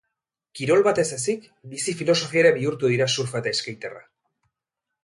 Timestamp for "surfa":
3.19-3.45